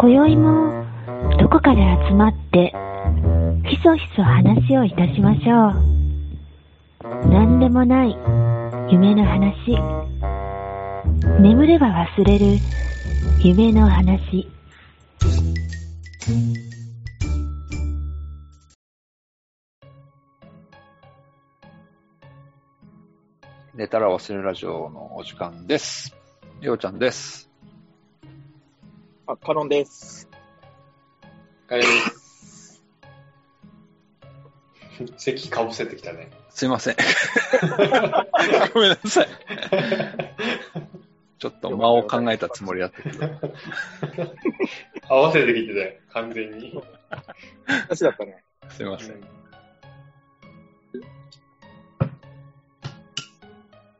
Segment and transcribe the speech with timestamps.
[0.00, 0.84] 今宵も
[1.40, 2.72] どこかで集まって
[3.68, 7.28] ひそひそ話をいたしましょう。
[7.28, 8.16] 何でもない
[8.92, 9.76] 夢の話。
[11.40, 12.46] 眠れば忘れる
[13.42, 14.48] 夢の話。
[23.74, 26.14] 寝たら忘れるラジオのお時間です。
[26.60, 27.47] りょうちゃんです。
[29.30, 30.26] あ、カノンです。
[31.68, 32.82] カレーです。
[35.18, 36.30] 席かぶせてきたね。
[36.48, 36.96] すいません。
[38.72, 39.28] ごめんなさい。
[41.38, 43.26] ちょっと間を考えたつもりだったけど。
[45.08, 46.82] 合わせてきてたよ、完全に。
[47.68, 48.42] 私だったね。
[48.70, 49.22] すいません。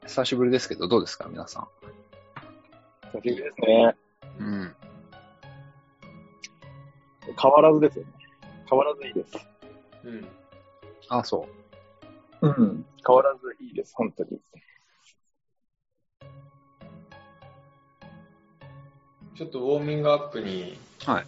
[0.07, 1.69] 久しぶりですけど、どうですか、皆さ
[3.13, 3.95] 久しぶりですね。
[4.43, 4.47] ん。
[4.47, 4.75] うん。
[7.41, 8.11] 変わらずですよね。
[8.69, 9.39] 変わらずいいです。
[10.05, 10.29] うん。
[11.09, 11.49] あ、そ
[12.43, 12.49] う。
[12.49, 12.85] うん。
[13.07, 14.41] 変わらずいいです、本当に。
[19.37, 21.27] ちょっとウォーミングアップに、はい。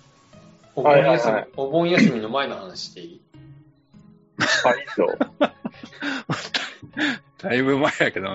[0.74, 3.20] お盆休み、はいはいはいお盆休みの前の話していい？
[4.64, 5.16] あ、いいですよ。
[7.38, 8.28] だいぶ前やけど、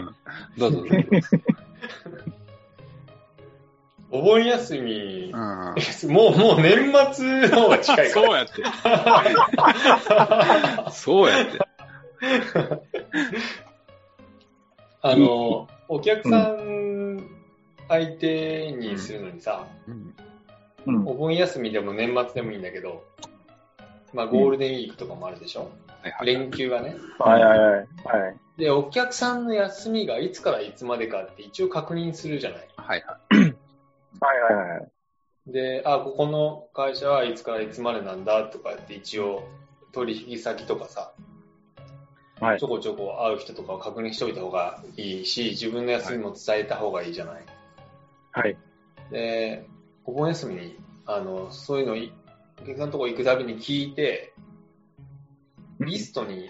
[0.58, 0.95] どうぞどうぞ。
[4.16, 6.11] お盆休み、うん。
[6.11, 8.27] もう、もう年末の方が近いから。
[8.31, 8.63] そうやって。
[10.91, 11.59] そうやって。
[15.02, 17.30] あの、お客さん
[17.89, 20.16] 相手にするのにさ、うん。
[20.86, 21.08] うん。
[21.08, 23.03] お盆休みでも年末でもいいんだけど、
[24.13, 25.71] まあゴールデンウィークとかもあるでしょ、
[26.02, 26.27] はいはい。
[26.27, 26.95] 連休がね。
[27.19, 27.69] はいはいはい。
[27.71, 27.83] は
[28.30, 28.38] い。
[28.58, 32.67] で、お客さんの休みがいつからいつまでかって一応確認するじゃない。
[32.77, 33.17] はいは
[34.19, 34.91] はいはいはい。
[35.47, 39.48] で、あ、ここの会社はいつからいつまでなんだとかって一応
[39.92, 41.14] 取引先とかさ、
[42.39, 47.45] はいちょこちょこ会う人とかを確認しておいた方がいいし、自分の休みも伝えた方がいいじゃない。
[48.33, 48.58] はい。
[49.09, 49.70] で、
[50.04, 52.11] お盆休みに、あの、そういうのい、
[52.61, 54.33] お客さんのとこ行くたびに聞いて、
[55.80, 56.49] リストに、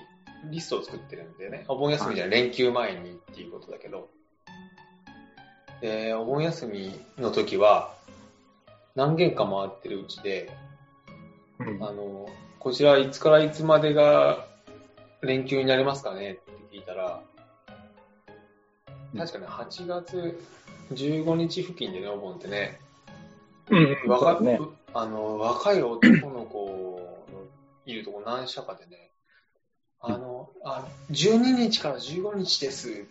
[0.50, 1.66] リストを作ってるんだよね。
[1.68, 4.10] お盆休みじゃ連休前にっていうことだけど。
[5.82, 7.94] で、お盆休みの時は、
[8.96, 10.52] 何件か回ってるうちで、
[11.60, 14.46] うんあの、こちらいつからいつまでが
[15.22, 16.42] 連休になりますかねって
[16.72, 17.22] 聞いたら、
[19.18, 20.40] 確かね、8月
[20.92, 22.80] 15日付近でね、お盆ってね、
[23.70, 24.10] うん。
[24.10, 24.60] 若ね。
[24.94, 27.46] あの、若い男の子の
[27.86, 29.12] いるとこ何社かでね、
[30.00, 33.06] あの、あ、12日から15日です。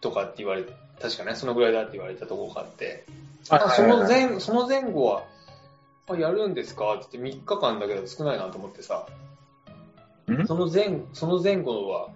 [0.00, 0.64] とかって言われ
[1.00, 3.04] 確かね、そのぐらいだって言われたとこがあって、
[3.50, 5.24] あその前、その前後は、
[6.08, 6.94] あ、やるんですか？
[6.94, 9.06] って言って3日間だけど少ないなと思ってさ、
[10.30, 10.46] ん？
[10.46, 12.08] その前、その前後は、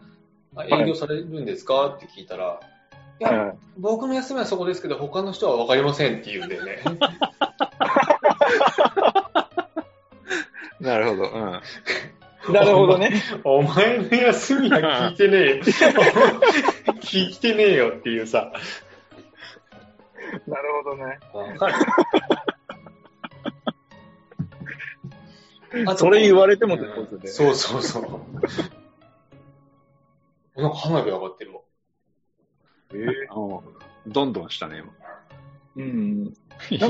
[0.56, 1.88] あ営業されるんですか？
[1.88, 2.60] って聞いたら、
[3.20, 3.54] いや。
[3.76, 6.82] 僕の休みはそこですけど、他の人は分かりませんって言うんだよね。
[10.80, 10.82] い。
[10.84, 11.30] なるほど。
[11.30, 11.60] うん。
[12.54, 13.22] なるほどね。
[13.44, 15.62] お前の休みは聞いてねえよ。
[17.10, 18.53] 聞いてねえよっていうさ。
[20.47, 21.19] なるほどね。
[25.87, 27.26] あとそれ言われてもってことで。
[27.26, 28.03] そうそうそう。
[30.60, 31.62] なんか花火上がってるわ。
[32.93, 34.93] えーうんどんどんしたね、今。
[35.76, 36.25] うん。
[36.25, 36.37] なんか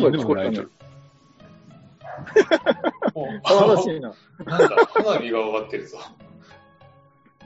[0.08, 0.66] 聞こえたね。
[3.44, 4.12] あ新しいな。
[4.44, 5.98] なんだ、花火が上がってるぞ。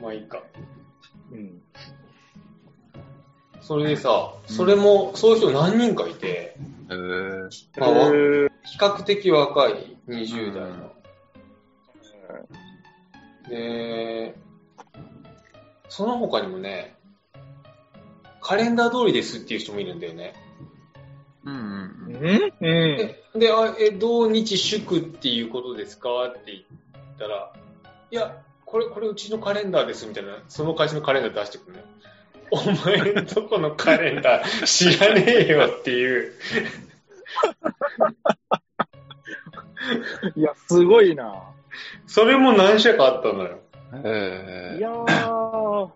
[0.03, 0.43] まあいいか。
[1.31, 1.63] うん。
[3.65, 6.55] それでさ、それも、そういう人何人かいて、
[6.91, 7.49] えー、
[7.79, 8.11] まあ
[8.63, 10.93] 比較的若い20代の。
[13.49, 14.35] で、
[15.89, 16.95] その他にもね、
[18.43, 20.35] カレンダー通りですっていう人もいるんだよね。
[21.45, 21.63] うんうん
[22.07, 22.21] うんうん。
[22.61, 26.65] で、であえ、同日祝っていうことですかって言っ
[27.19, 27.51] たら、
[28.11, 31.85] いや、これ、これうちのカレンダーですみたいな、その会社のカレンダー出してくるね。
[32.55, 36.33] お前のとこのカレンダー知らねえよっていう。
[40.37, 41.43] いや、すごいな。
[42.07, 43.59] それも何社かあったのよ。
[44.05, 45.91] えいやー。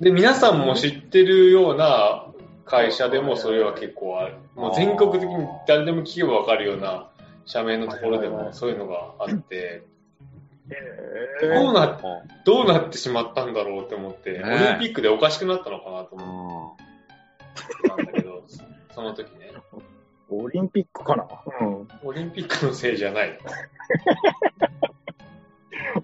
[0.00, 2.26] で、皆さんも知ってるような
[2.64, 4.34] 会社でもそれは結構ある。
[4.54, 7.08] もう全国的に誰でも聞けばわかるような
[7.44, 9.82] 社名のところでもそういうのがあって、え
[11.40, 16.76] どうな、ー、どうなってしまったんだろうって思って、ねオリンピックでおかしくなったのかなとう思んっ
[17.88, 18.44] たんだけど、
[18.94, 19.50] その時ね。
[20.28, 21.26] オリンピックかな？
[21.60, 21.88] うん。
[22.04, 23.36] オリンピックのせいじゃない。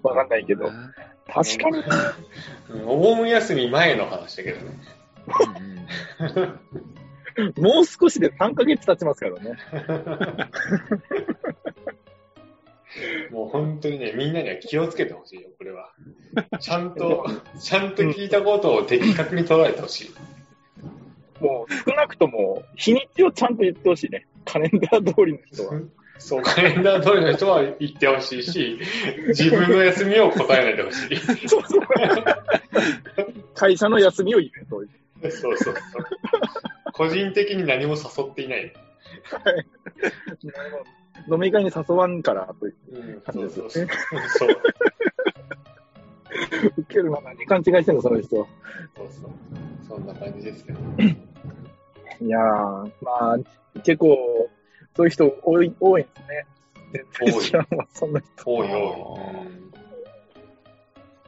[0.03, 0.69] わかんないけど。
[1.33, 1.79] 確かに。
[1.79, 1.85] うん
[2.89, 4.77] お盆休み前の話だけどね。
[7.57, 9.57] もう少しで3ヶ月経ちますからね。
[13.31, 15.91] もう本当にね、みんなには気をつけてほしいよ、これは。
[16.59, 17.25] ちゃんと、
[17.59, 20.15] ちゃんと聞いたことを的確に捉えてほしい。
[21.39, 24.25] もう少なくとも日にちをちゃんと言ってほしいね。
[24.43, 25.81] カレンダー通りの人は。
[26.17, 28.79] そう、カレンダー通りの人は言ってほしいし、
[29.27, 31.47] 自分の休みを答えないでほしい。
[31.47, 31.81] そうそう。
[33.53, 35.29] 会社の休みを言うと。
[35.29, 36.03] そうそうそう。
[36.93, 38.73] 個人的に何も誘っていない。
[41.31, 42.75] 飲み会に誘わんからという。
[42.91, 43.87] うん、感じですよねそう。
[44.39, 44.49] そう
[46.77, 48.35] 受けるな、何勘違いしてんの、その人。
[48.35, 48.47] そう
[49.09, 49.31] そう。
[49.87, 50.75] そんな感じですよ。
[52.19, 53.37] いやー、まあ、
[53.83, 54.49] 結構、
[54.95, 56.45] そういう人多い、多いんですね。
[57.19, 58.27] 全然知らんわ、そんな人。
[58.45, 59.19] 多い多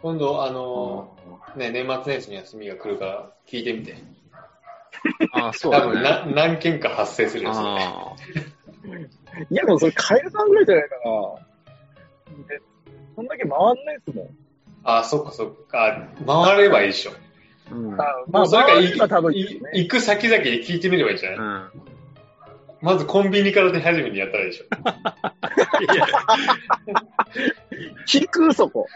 [0.01, 1.17] 今度、あの
[1.55, 3.97] ね、年末年始の休みが来るから聞いてみて。
[5.33, 5.79] ああ、そうね。
[5.79, 8.15] 分な何件か発生するよ、それあ
[9.49, 11.01] いや、でもそれ、カエルさんぐらいじゃないかな。
[12.47, 12.61] で、
[13.15, 14.29] そんだけ回んないですもん。
[14.83, 16.09] あ、そっかそっか。
[16.25, 17.11] 回ればいいでしょ。
[17.11, 18.01] ーうん。
[18.01, 18.91] あまあ、それかいね。
[19.73, 21.69] 行く先々で聞いてみればいいじゃない、うん。
[22.81, 24.65] まずコンビニから出始めにやったらいいでしょ。
[28.07, 28.87] 聞く、そこ。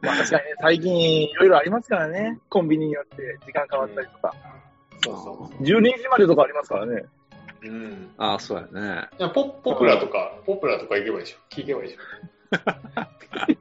[0.00, 2.38] まあ確かにね、最近いろいろありますからね。
[2.48, 4.34] コンビニによって時間変わったりとか。
[5.02, 7.04] そうそ12時までとかありますからね。
[7.68, 7.72] う。
[7.72, 8.10] うん。
[8.18, 9.08] ああ、そうやね。
[9.18, 11.38] いやポポプラとか、ポプラとか行けばいいでしょ。
[11.50, 11.98] 聞けばいいでし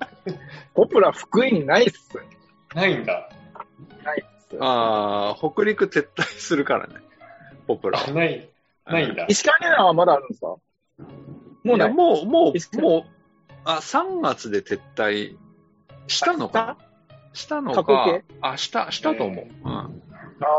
[0.73, 2.17] ポプラ福井にないっす。
[2.17, 2.75] ょ。
[2.75, 3.29] ないんだ。
[4.03, 4.57] ないっす。
[4.59, 6.95] ああ、北陸撤退するからね。
[7.67, 8.49] ポプラあ、ない、
[8.85, 9.25] ないんだ。
[9.29, 10.47] 石川県はまだあるんですか？
[10.47, 10.59] も
[11.63, 13.03] うないいやもう、も石う、もう、
[13.63, 15.37] あ、3月で撤退
[16.07, 16.77] したのか
[17.33, 17.61] した？
[17.61, 18.23] の過去か形？
[18.41, 19.45] あ、した、したと思う。
[19.45, 19.71] うん。
[19.71, 19.89] あ
[20.41, 20.49] あ。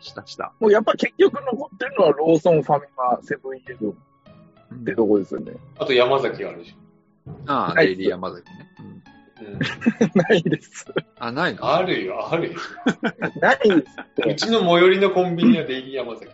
[0.00, 0.52] もした、した。
[0.60, 5.52] うやっぱ結局残ってるのはローソン、ファミマ、セブンイレブンってとこですよね。
[5.78, 6.76] あと山崎があるでし
[7.46, 8.70] ああ、ないデイリー山崎ね。
[8.80, 9.48] うんょ。
[9.48, 10.10] うん。
[10.14, 10.86] ないです。
[11.18, 11.64] あ、ないの？
[11.74, 12.58] あるよ、あるよ。
[13.40, 14.30] ないですって。
[14.30, 16.30] うちの最寄りのコンビニはデイリー山崎。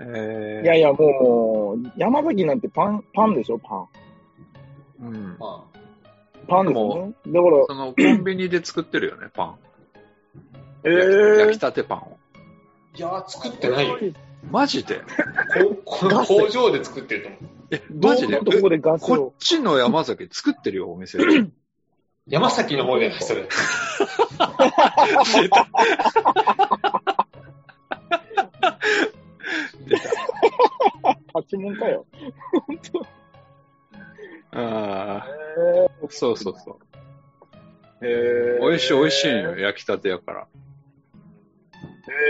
[0.00, 3.88] えーいやいや、もう、山崎なんてパン、パンでしょ、パン。
[5.00, 5.36] うん。
[5.38, 5.64] ま
[6.46, 7.12] パンですよね。
[7.26, 9.54] だから、その、コンビニで作ってるよね、パン。
[10.84, 12.17] え焼きー焼きたてパンを。
[13.06, 13.98] あ、いやー、作ってないよ。
[14.50, 15.02] マジで？
[15.84, 17.40] 工場で作ってると思う。
[17.72, 18.40] え、マジで？
[18.40, 19.32] どこでガスこをっ。
[19.38, 21.24] ちの山崎作ってるよ、お店で。
[22.28, 23.42] 山崎の方じゃない、それ。
[23.48, 23.50] 出
[25.48, 25.66] た。
[29.86, 30.02] 出た。
[31.32, 32.04] パチモンかよ。
[34.52, 35.26] ああ、
[35.58, 36.78] えそうそうそう。
[38.02, 40.46] ー、えー、美味しい美味しいよ、焼きたてやから。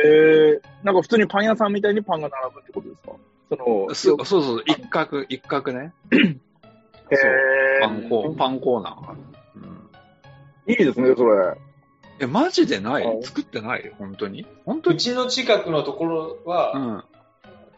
[0.04, 3.12] えー、なんか普通にパン屋さんみたいにパンが並ぶってことですか？
[3.50, 5.92] その、そそうそう、一角、一角ね。
[7.10, 9.18] えパンコー、ー、パンコーナーがある。
[9.56, 9.90] うん
[10.70, 11.56] いいですね、それ。
[12.20, 13.04] え、マジでない？
[13.04, 13.92] はい作ってない？
[13.98, 14.44] 本当に？
[14.66, 14.96] 本当に？
[14.96, 17.04] うちの近くのところうは、ん。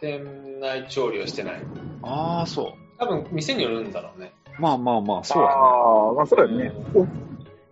[0.00, 1.60] 店内調理はしてない。
[2.02, 4.32] ああ、そ多分、店によるんだろうね。
[4.58, 4.62] う。
[4.62, 5.54] まあまあまあ、そうだね。
[5.54, 6.72] ああ、まあそうだよね。
[6.94, 7.06] お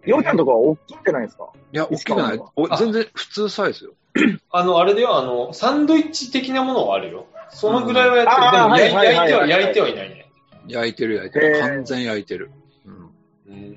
[0.09, 1.49] ようちゃんとかは大きいんじゃないですか？
[1.73, 2.39] いや、大きくない。
[2.57, 3.93] おあ全然普通サイズよ。
[4.51, 7.27] あの、あれでは、あの、サンドイッチ的なものはあるよ。
[7.51, 8.47] そのぐらいはやってる。
[8.47, 8.91] うんでも、焼い
[9.27, 10.31] ては、はい焼いてはいないね。
[10.67, 11.61] 焼いてる焼いてる。
[11.61, 12.51] 完全焼いてる。
[12.87, 13.11] うん。
[13.49, 13.77] うん。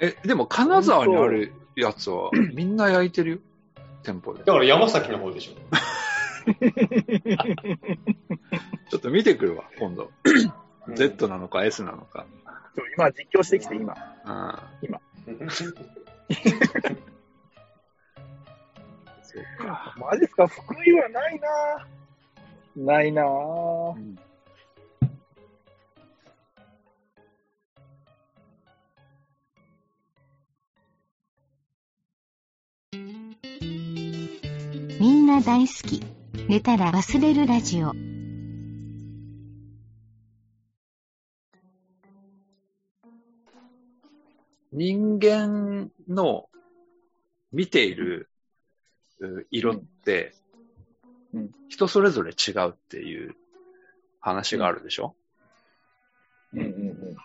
[0.00, 3.38] え、でも金沢にあるやつは みんな焼いてるよ？
[4.02, 4.40] 店舗で。
[4.44, 5.52] だから山崎の方でしょ。
[8.90, 10.10] ちょっと見てくるわ、今度。
[10.86, 12.26] う ん Z なのか S なのか。
[12.96, 13.94] 今実況してきて、今。
[14.26, 14.54] うん。
[15.50, 15.64] そ
[19.40, 19.94] うか。
[19.98, 20.46] マジですか？
[20.46, 24.16] 福井はないなないなぁうん
[35.00, 36.02] みんな大好き。
[36.48, 37.92] 寝たら忘れるラジオ。
[44.72, 46.48] 人間の
[47.52, 48.28] 見ている
[49.20, 50.34] う色って
[51.34, 53.34] うん、人それぞれ違うっていう
[54.20, 55.14] 話があるでしょ？
[56.52, 57.16] うんうんうん。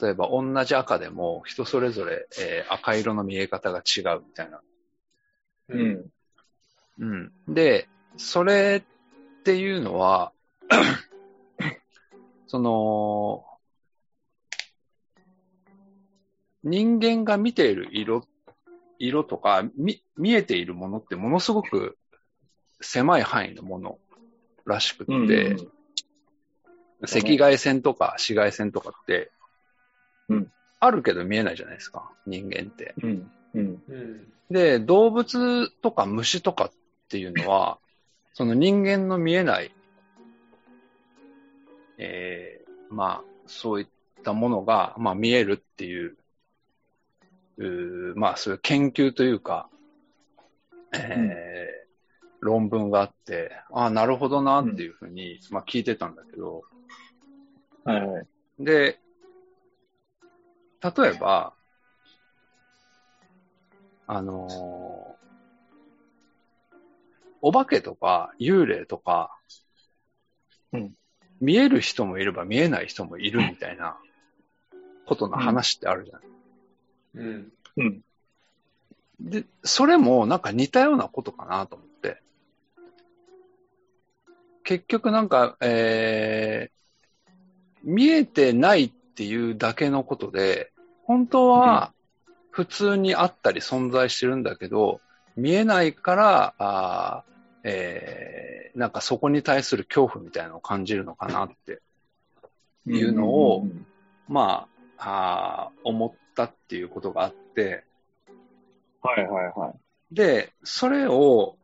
[0.00, 4.60] 例えば同じ赤でも人それぞれ、えー赤色の見え方が違うみたいな。
[5.68, 6.10] うん。
[6.98, 7.32] うん。
[7.48, 10.32] で、それっていうのは、
[12.48, 13.44] その、
[16.62, 18.24] 人間が見ている色、
[18.98, 21.96] 色とか、み、見えているものってものすごく
[22.80, 23.98] 狭い範囲のもの
[24.66, 25.72] らしくって、うん
[27.02, 29.32] 赤外線とか紫外線とかって、
[30.28, 32.94] うんあるけど見えないじゃないですか、人間って。
[33.02, 33.30] うん。
[33.54, 33.82] うん。
[33.86, 34.32] うん。
[34.50, 36.70] で、動物とか虫とかっ
[37.08, 37.78] ていうのは、
[38.32, 39.70] その人間の見えない、
[41.98, 43.86] えーまあ、そういっ
[44.22, 46.16] たものが、まあ見えるっていう、
[47.60, 49.68] うーまあそういう研究というか、
[50.92, 51.30] えーうん
[52.42, 56.62] 論文があって、ああ、なるほどなっていうふうに、まあ聞いてたんだけど、
[57.84, 58.26] はいはい。
[58.58, 58.98] で、
[60.82, 61.52] 例えば、
[64.06, 65.20] あのー
[67.42, 69.34] お化けとか幽霊とか、
[70.72, 70.94] うん。
[71.40, 73.96] 見える人もいれば見えない人もいるみたいな
[75.06, 76.22] ことの話ってあるじゃない、
[77.14, 77.52] うん。
[77.76, 78.00] うん。
[79.20, 82.22] で、それもなんか似たようなことかなと思って。
[84.64, 87.40] 結局なんか、えー、
[87.82, 90.72] 見えてないっていうだけのことで、
[91.04, 91.92] 本当は
[92.50, 95.00] 普通にあったり存在してるんだけど、
[95.36, 97.30] 見えないから、あー
[97.64, 101.80] えー、なんかそこに対する恐怖みたいなのを感じるのかなって
[102.86, 103.86] いうのをうん
[104.28, 107.84] まあ、あー思ったっていうことがあって、
[109.02, 110.14] はいはいはい。
[110.14, 111.56] で、それを、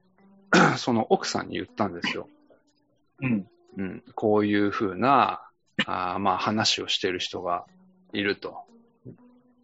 [0.78, 2.28] その奥さんに言ったんですよ。
[3.21, 3.47] うん。
[3.78, 5.42] うん、こういうふうな、
[5.85, 7.66] あーまあ話をしてる人が
[8.12, 8.64] いると。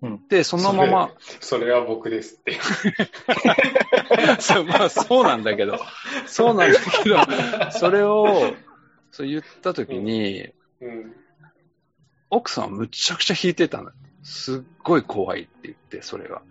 [0.03, 2.59] うんで、そのまま、それは僕ですって。
[4.43, 5.79] そうまあそうなんだけど、
[6.27, 8.53] そうなんだけど、それを、
[9.13, 11.15] そう言ったときに、うん。
[12.31, 13.93] 奥さんはむちゃくちゃ引いてたの。
[14.23, 16.43] すっごい怖いって言って、それが。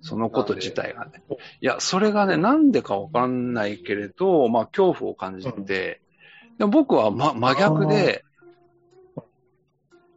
[0.00, 1.22] そのこと自体がね。
[1.62, 6.02] いや、それがね、なんでかわかんないけれど、まあ、恐怖を感じて、
[6.58, 8.24] でも僕は、ま、真逆で、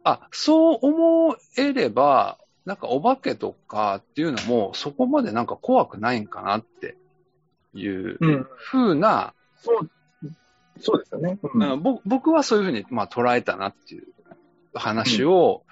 [0.04, 6.96] あそう思えれば、なんかお化けとかっていうのも、そこまでなんか怖くないんかなって
[7.72, 8.46] いううん。
[8.70, 9.90] 風な、そう、
[10.80, 11.38] そうですよね。
[11.42, 14.04] うんうんぼ僕はそういうふうに、まあ、捉えたなっていう
[14.74, 15.64] 話を、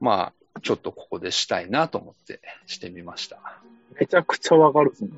[0.00, 3.38] まあ、ちょっとここでしたいなと思ってしてみました。
[3.98, 5.10] めちゃくちゃわかるっすね。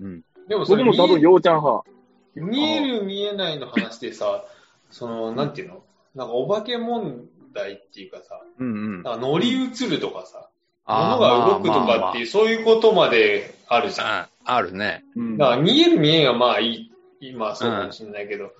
[0.00, 0.22] うん。
[0.48, 1.88] でもそれ僕も多分、見ようちゃん派。
[2.36, 4.44] え見える見えないの話でさ、
[4.90, 5.82] その、なんていうの？
[6.14, 8.70] なんかお化け問題っていうかさ、うんう
[9.00, 9.02] ん。
[9.02, 10.48] なんか乗り移るとかさ、
[10.86, 14.06] 物が動くとかっていう、そういうことまであるじゃん。
[14.06, 15.04] まあるね。
[15.14, 18.52] うんだから見える見えんはまあいい、今はそうかもしれないけど、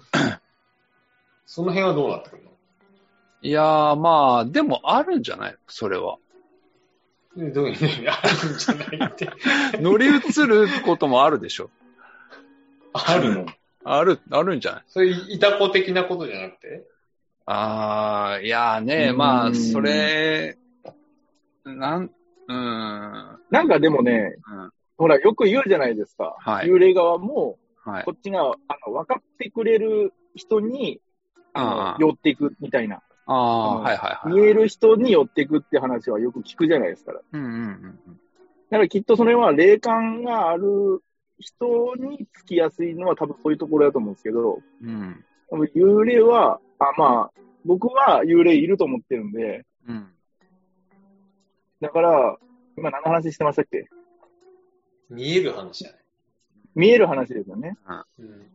[1.46, 2.50] その辺はどうなってくるの？
[3.42, 5.56] いやー、まあ、でもあるんじゃない？
[5.68, 6.18] それは。
[7.36, 8.08] でどういう意味？
[8.08, 9.28] あるんじゃないって。
[9.80, 10.10] 乗り移
[10.46, 11.70] ることもあるでしょ。
[12.92, 13.46] あるの？
[13.84, 14.82] ある、あるんじゃない？
[14.88, 16.84] そういういたこ的なことじゃなくて？
[17.46, 20.58] ああ、いやーね、うんまあ、それ、
[21.64, 22.04] なん、
[22.48, 26.34] うーん、なんかでもね、うんほら、よく言うじゃないですか。
[26.40, 28.10] はい幽霊側も、はいこ。
[28.16, 28.46] っちが、あ
[28.84, 31.00] の、分かってくれる人に、
[31.52, 33.00] あのああ寄っていくみたいな。
[33.28, 34.32] ああ、うんはいはいはい。
[34.32, 37.12] 見える人に寄っていくって話はよく聞くじゃないですか。
[37.12, 37.56] だうんうんう
[38.10, 38.20] ん
[38.70, 41.02] からきっとそれは霊感がある
[41.38, 44.88] 人につきやすいのは多分そういうところだと思うんですけど、うん。
[44.88, 45.24] うん。
[45.50, 50.08] 多分幽霊は、あ、まあ、僕は幽霊いると思ってるんで、うん。
[51.80, 52.36] だから、
[52.76, 53.88] 今何の話してましたっけ？
[55.08, 56.00] 見える話じゃない。
[56.74, 57.76] 見える話ですよね。
[58.18, 58.50] うん。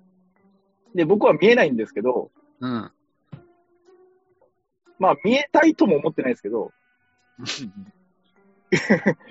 [0.93, 2.91] で、僕は見えないんですけど、うん。
[5.03, 6.71] まあ見えたいとも思ってないですけど、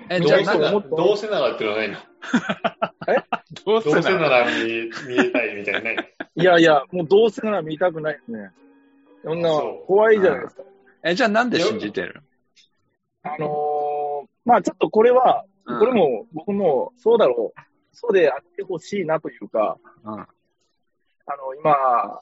[0.07, 1.97] え、どうじゃあ、せなんかもっとどうせならってのはないの？
[3.65, 4.51] どうどうせなら見
[5.07, 6.13] 見えたいみたいなね。
[6.35, 8.51] いやいや、もうどうせなら見たくないですね。
[9.23, 9.87] そんなそう。
[9.87, 10.61] 怖いじゃないですか。
[11.03, 12.21] え、じゃあなんで信じてる？
[13.23, 15.79] あのー、まあちょっとこれは、うん。
[15.79, 17.59] これも僕もそうだろう、
[17.93, 20.13] そうであってほしいなというか、うん。
[20.13, 20.27] あの、
[21.59, 22.21] 今、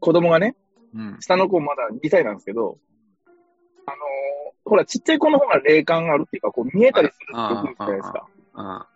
[0.00, 0.56] 子供がね、
[0.98, 1.16] うん。
[1.20, 2.78] 下の子まだ2歳なんですけど、
[3.86, 3.98] あのー、
[4.64, 8.26] ほら、ちっちゃい子の方が霊感があるっていうか、こう見えたりするってよく言うじゃないですか。
[8.54, 8.86] うん。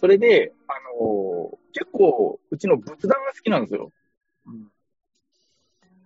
[0.00, 3.92] それで、あのー、結構、うちの仏壇が好きなんですよ。
[4.46, 4.68] うん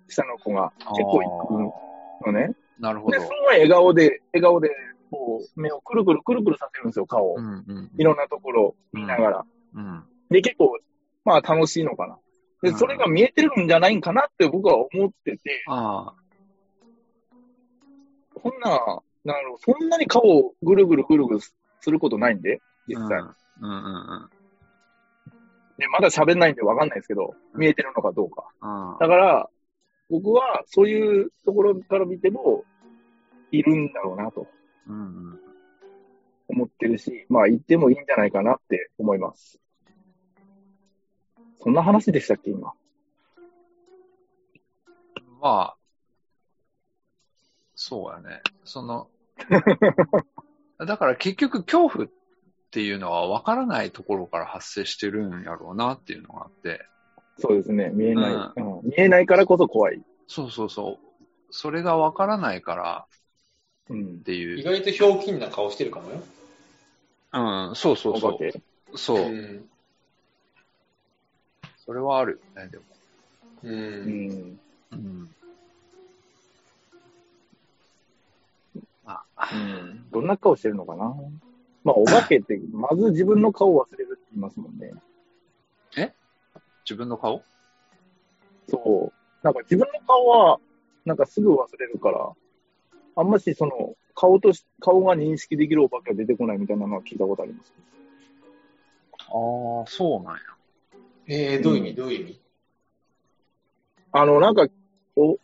[0.09, 0.73] 下の子が。
[0.79, 1.47] 結構行
[2.23, 2.49] くのね。
[2.49, 3.29] で、なるほどす。
[3.29, 4.71] ごい笑顔で、笑顔で、
[5.11, 7.37] こう、目をくるくるくるくるさせるんですよ、顔を。
[7.37, 7.91] うんうん。
[7.97, 9.45] いろんなところを見ながら。
[9.75, 10.05] うん。
[10.31, 10.79] で、結構、
[11.25, 12.19] まあ楽しいのかな。
[12.63, 16.13] で、うんそれが見えてるんじゃないんかなって僕は思ってて、あ
[18.43, 23.09] そんな、なるそんなに顔をぐるぐるぐるぐるすることないんで、実あ。
[23.09, 23.19] 際。
[23.21, 24.31] うんうんうん
[25.79, 28.49] で、まだ喋んないんでわかんないですけど、見えてるのかどうか。
[28.61, 28.99] うん。
[28.99, 29.49] だから、
[30.11, 32.65] 僕はそういうところから見ても、
[33.51, 34.47] いるんだろうなと
[34.89, 35.41] うんうん。
[36.49, 39.61] 思ってるし、まあ言ってもいいんじゃないかなって思います。
[41.63, 42.73] そんな話でしたっけ、今？
[45.41, 45.77] まあ、
[47.75, 48.43] そうやね。
[48.65, 49.09] その、
[50.85, 52.09] だから結局恐怖っ
[52.71, 56.85] ていうのは分からないところから発生してるんやろうなっていうのがあって、
[57.39, 58.35] そうですね、見えない。
[58.35, 60.03] うん見えないからこそ怖い。
[60.27, 61.09] そうそうそう。
[61.51, 63.07] それが分からないから
[63.89, 64.23] うんっ。
[64.23, 64.59] ていう。
[64.59, 66.23] 意外とひょうきんな顔してるかもよ。
[67.33, 68.39] うん、そうそうそ。
[68.93, 68.99] う。
[68.99, 69.29] そうう。
[69.31, 69.69] ん。
[71.89, 72.85] それはあるよね、でも。
[73.63, 73.67] う。
[73.67, 73.79] うん
[74.11, 74.61] ん。
[74.93, 75.29] うん。
[79.11, 80.11] うん。
[80.11, 81.15] どんな顔してるのかな？
[81.85, 84.93] まあ、お化けって、 まず自分の顔を忘れるって言いますもんね。
[86.85, 87.43] 自分の顔？
[88.69, 89.13] そう。
[89.43, 90.61] なんか自分の顔は、
[91.07, 92.31] なんかすぐ忘れるから、
[93.17, 97.73] あんましその、顔とし、顔が認識できるお化けが出てこないみたいなのは聞いたことあります。
[99.21, 100.58] ああ、そうなんや。
[101.29, 101.95] えー、どういう意味？
[101.95, 102.41] どういう意味？
[104.13, 104.67] あの、なんか、
[105.17, 105.39] お、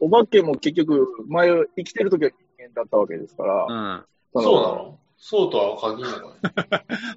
[0.00, 4.04] お化けも結局、前、生きてる時は人間だったわけですから、うん。
[4.34, 4.98] そそうなの？
[5.16, 6.20] そうとは限らない。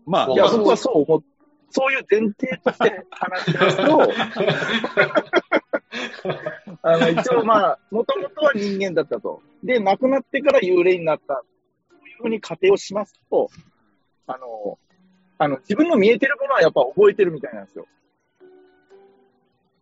[0.05, 1.23] まあ、いや、僕はそう思っ
[1.71, 4.11] そういう前提として話してますと、
[6.83, 9.41] あの、一応まあ、もともとは人間だったと。
[9.63, 11.43] で、亡くなってから幽霊になった。
[11.89, 13.49] そういうふうに仮定をしますと、
[14.27, 14.77] あの、
[15.37, 17.87] あの、自分の見えてるものはやっぱ覚えてるみたいなんですよ。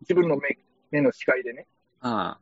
[0.00, 0.58] 自分の目、
[0.90, 1.66] 目の視界でね。
[2.02, 2.10] うん。
[2.10, 2.40] あ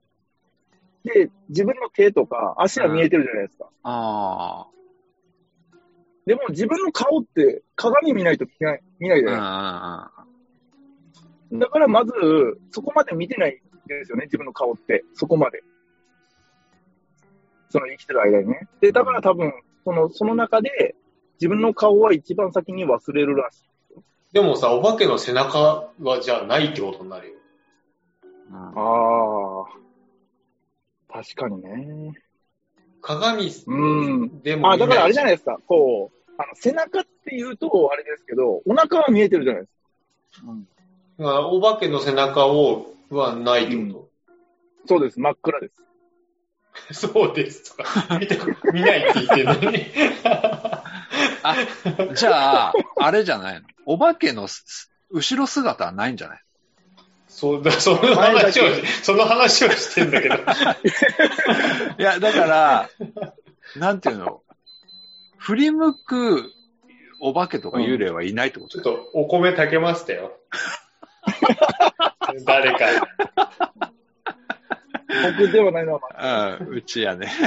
[1.05, 3.69] で、自分の手とか足は見えてるじゃないですか。
[3.83, 4.67] あ
[6.27, 10.13] でも自分の顔って鏡見ないと見ない、見ないじゃうんな
[11.57, 12.13] いだからまず、
[12.71, 15.05] そこまで見てないんですよね、自分の顔って。
[15.15, 15.63] そこまで。
[17.71, 18.69] その生きてる間にね。
[18.81, 19.53] で、だから多分、
[19.85, 20.95] その、その中で、
[21.41, 23.69] 自分の顔は一番先に忘れるらしい。
[24.35, 27.38] でもさ、お化けの背中はじゃあないってことになるよ。
[28.51, 28.57] うん。
[28.57, 29.67] あ
[31.11, 31.13] あ。
[31.13, 32.13] 確かにね。
[33.01, 33.75] 鏡う
[34.27, 34.43] ん。
[34.43, 35.59] でもあ、だからあれじゃないいですか。
[35.67, 40.47] こう、あの、背中って言うと、あれですけど、お腹は見えてるじゃないですか。
[41.19, 44.09] だからお化けの背中をはないってこ
[44.87, 45.21] そうです。
[45.21, 45.75] 真っ暗です。
[46.89, 48.19] と、 そうですとか。
[48.19, 48.39] 見て、
[48.73, 49.87] 見ないって言ってるのに。
[51.43, 51.57] あ、
[52.15, 53.67] じゃあ、あれじゃないの？
[53.87, 56.41] お化けのす後ろ姿はないんじゃない？
[57.29, 58.65] そうだ、その話を、
[59.03, 60.35] その話をしてんだけど。
[61.99, 62.91] いや、だから、
[63.77, 64.43] なんていうの？
[65.37, 66.53] 振り向く
[67.21, 70.33] お化けとか幽霊はいないってことちょっとお米炊けましたよ。
[72.45, 72.87] 誰か。
[75.39, 77.33] 僕ではないのは、まうん、うちやね。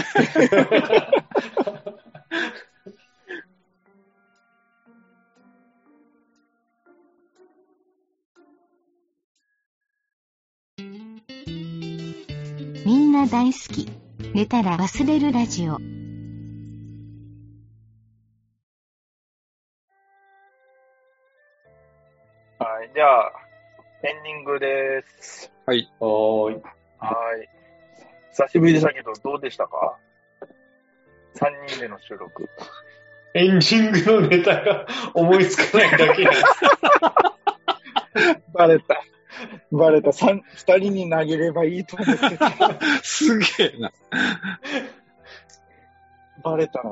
[12.85, 13.89] みんな大好き。
[14.33, 15.73] 寝たら忘れるラジオ。
[15.73, 15.83] はい。
[22.93, 23.31] じゃあ、
[24.03, 25.51] エンディングです。
[25.65, 25.91] はい。
[25.99, 26.53] はーい。
[26.55, 26.61] は
[27.37, 27.49] い。
[28.31, 29.97] 久しぶりでしたけど、どうでしたか
[31.35, 32.49] ?3 人での収録。
[33.33, 36.31] エンディングのネタが思いつかないだけや。
[38.53, 39.01] バレた。
[39.71, 40.11] バレた。
[40.11, 42.49] 三二人に投げればいいと思ってた。
[43.03, 43.91] すげえな。
[46.43, 46.89] バレたな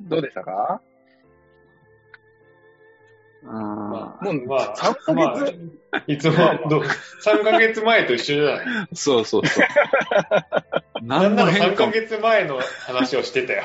[0.00, 0.80] どうでしたか？
[3.42, 3.52] うん
[3.90, 5.56] まあ、もうまあ、3ヶ月
[5.92, 6.34] まあいつも
[6.68, 8.88] どう、3ヶ月前と一緒じゃない。
[8.92, 9.66] そうそうそう。
[11.06, 11.92] なんなら3何の変化も。
[11.92, 13.62] ヶ月前の話をしてたよ。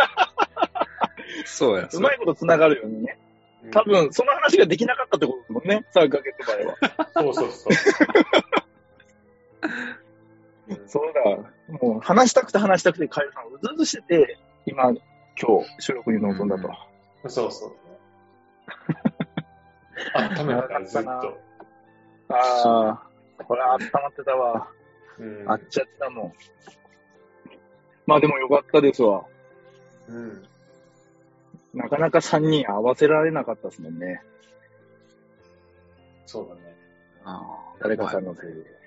[1.46, 1.88] そうや。
[1.90, 3.16] うまいこと繋がるようにね。
[3.72, 5.84] 多分、その話ができなかったってことですもんね。
[5.94, 6.76] 3ヶ月前は。
[7.14, 7.72] そうそうそう。
[10.86, 11.78] そうだ。
[11.80, 14.98] もう、話したくて話したくて、カエルさんうずうずしてて、今、今
[15.62, 16.70] 日、収録に臨んだと。
[17.28, 17.76] そうそう。
[20.40, 21.10] 温めたからずっと。
[22.28, 23.02] あ
[23.38, 24.68] あ、これ温まってたわ。
[25.18, 26.32] うんあっちゃってたもん。
[28.06, 29.24] まあでもよかったですわ。
[30.08, 30.48] うん
[31.74, 34.22] なかなか3人合わせられなかったですもんね。
[36.26, 36.60] そうだね。
[37.24, 37.42] あ
[37.80, 38.80] 誰かさんのせいで。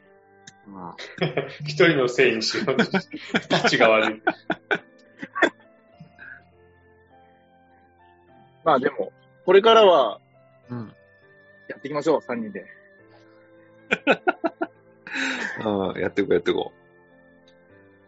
[0.76, 0.96] あ
[1.66, 3.18] 一人のせいにしようとして、
[3.54, 4.22] 立ちが悪い。
[8.64, 9.12] まあでも、
[9.46, 10.22] これからは
[10.70, 10.94] うん。
[11.68, 12.66] やっていきましょう、3人で。
[15.66, 16.72] うん、やっていこう、やっていこ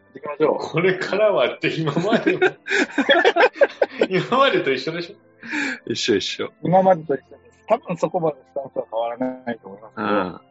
[0.05, 0.57] やっていきましょう。
[0.59, 2.39] これからはって今までも、
[4.09, 5.15] 今までと一緒でしょ？
[5.87, 5.93] う。
[5.93, 6.51] 一緒一緒。
[6.63, 7.65] 今までと一緒です。
[7.67, 10.41] 多分そこまでスタンスは変わらないと思いますけど、うん。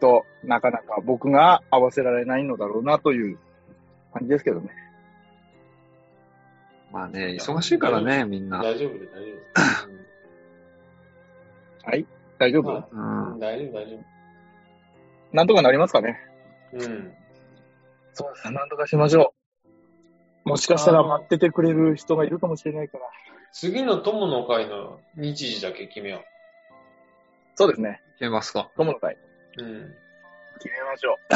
[0.00, 3.38] と、なかなか僕が合わせられないのだろうなという
[4.12, 4.70] 感じですけどね。
[6.92, 8.58] まあね、忙しいからね、みんな。
[8.62, 9.32] 大丈夫で大丈
[11.86, 12.06] はい
[12.38, 12.96] 大丈夫、 まう
[13.32, 13.38] ん夫。。
[13.38, 13.98] 大丈夫、大丈
[15.32, 16.18] なんとかなりますかね
[16.72, 16.84] 夫。
[16.84, 17.12] うん。
[18.12, 18.50] そうです。
[18.50, 19.43] なんとかしましょう。
[20.44, 23.04] もしかしたら待っててくれる人がいるかもしれないから。
[23.52, 26.24] 次の友の会の日時だけ決めよ
[27.54, 28.02] そうですね。
[28.16, 29.16] いけますか友の会、
[29.58, 29.62] う。
[29.62, 29.94] うん。
[30.60, 31.18] 決めましょう。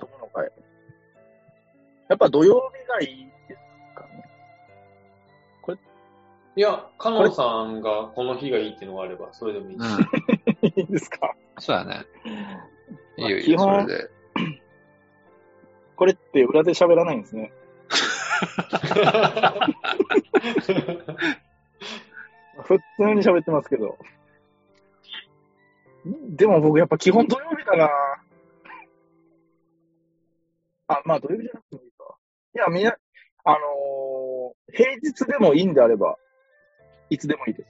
[0.00, 0.50] 友の会。
[2.08, 3.60] やっぱ土曜日がいいです
[3.94, 4.28] かね。
[6.56, 9.82] いや、カノンさんがこの日がいいっていうのがあれば、それでもいいし。
[9.82, 9.88] うん。
[10.68, 11.34] いいですか？
[11.58, 12.04] そうやね。
[13.16, 14.10] いいよ、いいよ、そ基本れで。
[16.30, 17.52] って裏で喋らないんですね。
[22.62, 23.98] 普通に喋ってますけど。
[26.04, 27.90] でも僕やっぱ基本土曜日かな。
[30.86, 32.16] あ、まあ土曜日じゃなくてもいいか。
[32.54, 32.96] いや、みんな、
[33.44, 33.60] あのー
[34.72, 36.16] 平日でもいいんであれば、
[37.08, 37.64] いつでもいいで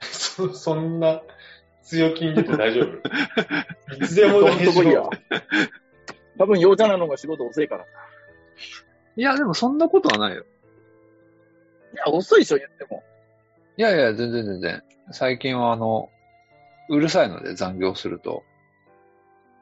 [0.00, 0.34] す。
[0.34, 1.22] そ そんな
[1.84, 3.94] 強気に出て大丈夫？
[4.04, 5.10] いつでも大丈夫。
[6.38, 7.84] 多分、陽ちゃんなのが仕事遅いから。
[7.84, 7.86] い
[9.16, 10.44] いや、でもそんなことはないよ。
[11.94, 13.02] や、遅いでしょ、言っても。
[13.76, 14.82] いやいや、全然全然。
[15.10, 16.10] 最近はあの、
[16.88, 18.44] うるさいので残業すると。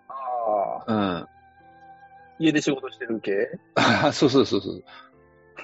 [0.09, 1.27] ああ、うん。
[2.39, 3.49] 家で仕事してる系？
[4.13, 4.85] そうそうそうそう。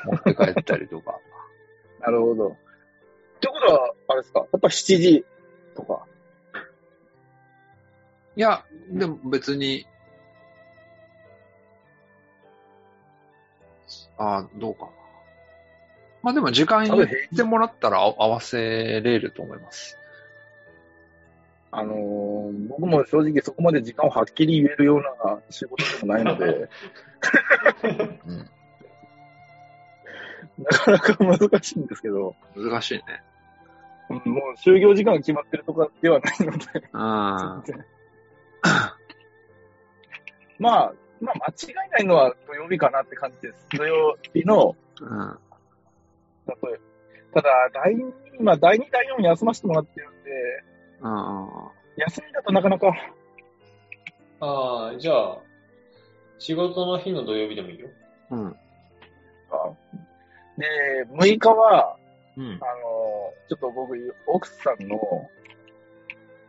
[0.05, 1.19] 持って帰ったりとか。
[2.01, 2.49] なるほど。
[2.49, 2.55] っ
[3.40, 4.40] てことは、あれですか？
[4.40, 5.25] やっぱ7時
[5.75, 6.05] とか？
[8.37, 9.87] いや、でも別に、
[14.18, 14.90] ああ、どうかな。
[16.22, 18.59] まあでも時間言ってもらったらあ合わせ
[19.00, 19.96] れると思います。
[21.70, 26.68] あのー僕も正直そこまで時間をはっきり言えるような仕事でもないので、
[28.26, 28.50] うん。
[30.59, 33.02] なかなか難しいんですけど、難しいね。
[34.09, 36.66] うんもう就業時間が決まってるとかではないので、
[40.59, 43.66] まあ、まあ間違いないのは土曜日かなって感じです。
[43.76, 45.38] 土曜日の、あ、
[46.46, 46.81] 例え
[47.33, 50.31] ただ、第2、今、第2、第4休ませてもらってるんで、
[51.00, 51.09] うん。
[51.09, 52.92] あ休みだとなかなか、
[54.40, 55.38] ああ、じゃあ、
[56.38, 57.88] 仕事の日の土曜日でもいいよ。
[58.31, 58.57] あ、うん。
[60.59, 61.96] で、6日は、
[62.37, 62.50] うんあ。
[62.50, 62.61] の、
[63.48, 64.98] ちょっと僕、奥さんの、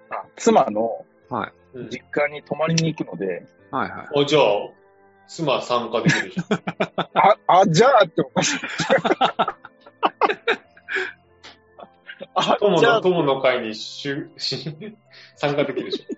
[0.10, 1.52] あ、妻のはい。
[1.74, 4.08] うん、実家に泊まりに行くので、はいはい。
[4.14, 4.44] お、じゃあ、
[5.28, 6.48] 妻参加できるじゃん。
[7.14, 8.60] あ、あ、じゃあっておかしい。
[12.34, 14.76] あ、友の、、友の会にしゅ し
[15.36, 16.14] 参加できるでしょ。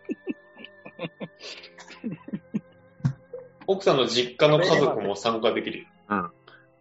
[3.68, 5.88] 奥さんの実家の家族も参加できるよ。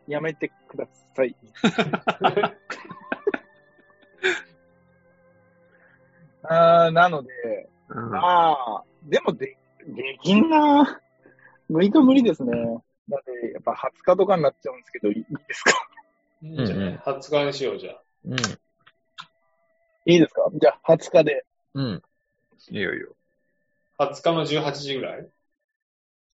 [0.06, 1.36] やめてください。
[6.42, 8.10] あーなので、うん。
[8.10, 11.00] まあ、でもで、できんな。
[11.70, 12.52] 6日無理ですね。
[13.08, 15.72] だって、やっぱ20日とかになっちゃうんですけど、いいですか？
[16.42, 18.02] いいんじゃない、うんうん ?20 日にしよう、じゃあ。
[18.26, 18.36] うん。
[20.06, 20.48] いいですか？
[20.54, 21.44] じゃあ、20日で。
[21.74, 22.02] うん。
[22.70, 23.14] いいよいいよ。
[23.98, 25.28] 20日の18時ぐらい？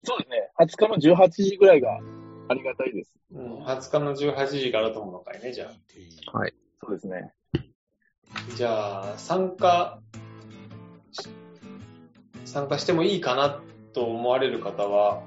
[0.03, 0.51] そうですね。
[0.59, 1.99] 20日の18時ぐらいが
[2.47, 3.17] ありがたいです。
[3.31, 5.71] うん、20日の18時から友の会ね、じゃ
[6.33, 6.37] あ。
[6.37, 6.53] はい。
[6.79, 7.33] そうですね。
[8.55, 9.99] じゃあ、参加
[11.11, 11.27] し、
[12.45, 13.59] 参加してもいいかな
[13.93, 15.23] と思われる方は、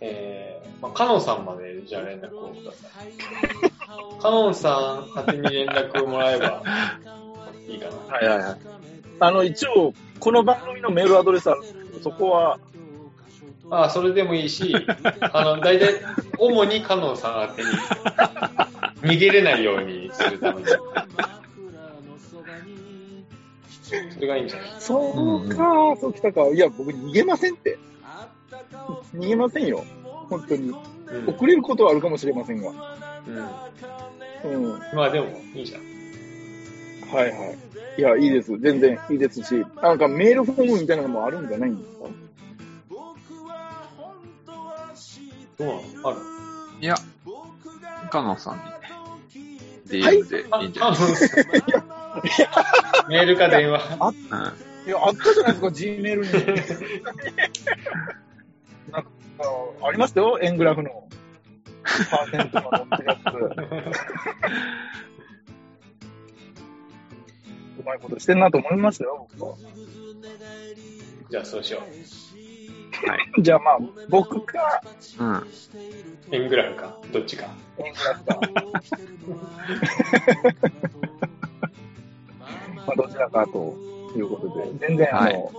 [0.00, 4.20] えー、まあ、カノンさんまで、じゃあ連絡をください。
[4.20, 6.62] カノンさん宛てに連絡をもらえば
[7.68, 7.96] いいかな。
[8.14, 8.58] はいはいはい。
[9.20, 12.58] あの、一応、この番組のメールアドレスあるんですけど、そこは、
[13.70, 14.74] ああ、それでもいいし、
[15.32, 15.94] あの、大体、
[16.38, 17.68] 主にカノンさん宛てに、
[19.14, 20.66] 逃げれないようにするために。
[24.26, 24.68] がいいんじゃない？
[24.78, 25.56] そうか、
[26.00, 26.46] そうきたか。
[26.48, 27.78] いや、僕逃げませんって。
[29.14, 29.84] 逃げませんよ。
[30.28, 30.70] 本当に。
[30.70, 30.76] うん。
[31.34, 32.70] 遅れることはあるかもしれませんが。
[33.26, 33.36] うん。
[34.52, 34.72] うん。
[34.72, 35.82] はまあでも、いいじゃん。
[35.82, 35.86] い
[37.12, 37.58] はい。
[37.98, 38.58] いや、いいです。
[38.58, 42.08] 全然いいですし、なんかメールフォームみたいなのもあるんじゃないんですか？
[45.58, 45.82] どうなの？
[46.08, 46.18] ある？
[46.80, 46.94] いや、
[48.10, 51.42] カノンさんにはい DM でいいんじゃあないですか。
[53.08, 53.80] メールか電話。
[54.00, 54.16] うん
[54.86, 56.30] いや、あったじゃないですか、G メールに。
[58.92, 59.08] なんか、
[59.82, 61.08] ありましたよ、円グラフの。
[61.82, 63.18] パーセントが載ってるやつ。
[67.80, 69.56] うまいことしてんなと思いましたよ、僕は。
[71.30, 71.82] じゃあそうしよ
[73.42, 74.80] じゃあまあ、僕か、
[75.18, 75.34] うん。
[75.34, 75.44] う。
[76.30, 77.48] 円グラフか、どっちか。
[77.78, 78.38] 円グラフか。
[82.86, 83.74] まあ、どちらかと
[84.16, 85.52] いうことで、全然、あの、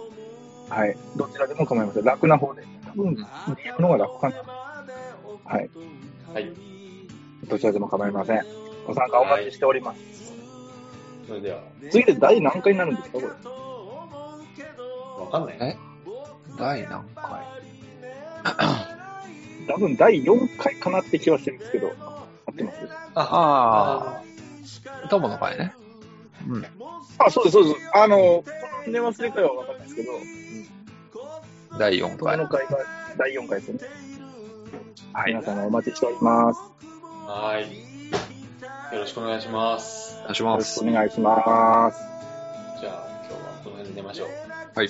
[0.70, 2.04] はい、どちらでも構いません。
[2.04, 2.63] 楽な方で。
[2.86, 4.36] 多分、DM の方が楽かな。
[5.46, 5.70] はい。
[6.34, 6.52] はい。
[7.48, 8.46] どちらでも構いません。
[8.86, 10.34] ご参加お待ちしております。
[11.28, 11.60] それでは、
[11.92, 13.28] 次で第何回になるんですか、これ。
[13.28, 13.34] わ
[15.32, 15.58] かんない。
[15.60, 15.78] え？
[16.58, 17.44] 第何回？
[19.68, 21.92] 多分第4回かなって気はしてるんですけど、
[22.46, 22.78] 合ってます？
[23.16, 24.22] あ
[25.04, 25.74] あ、友の会ね。
[26.48, 26.66] うん。
[27.20, 27.90] あ、そうです、そうです。
[27.94, 28.44] あの、こ
[28.88, 30.12] の寝忘れ会は分かんないですけど、
[31.78, 32.50] 第4回この。
[32.50, 32.78] 回が
[33.18, 33.80] 第4回ですね。
[35.14, 35.34] はい。
[35.34, 36.60] 皆様お待ちしております。
[37.26, 38.08] はーい。
[38.94, 40.18] よろしくお願いします。
[40.20, 40.80] お願いしよます。
[40.80, 42.00] ろしくお願いします。
[42.80, 44.28] じゃあ、今日はこの辺で寝ましょう。
[44.28, 44.88] はい。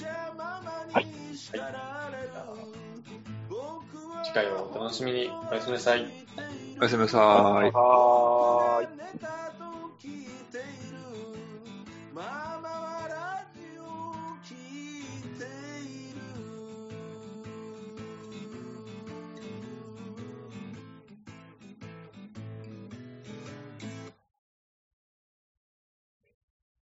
[0.94, 1.08] はい。
[1.54, 2.54] じゃあ
[4.24, 5.30] 次回をお楽しみに。
[5.50, 6.06] おやすみなさい。
[6.80, 7.72] おやすみなさーい。
[7.72, 10.37] はーい。
[12.18, 12.87] Mama